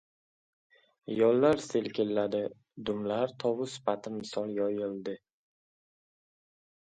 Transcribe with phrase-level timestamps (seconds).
[1.17, 2.39] Yollar selkilladi.
[2.89, 5.13] Dumlar tovus pati misol yoyildi.